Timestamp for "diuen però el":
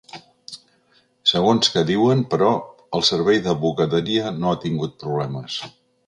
1.89-3.05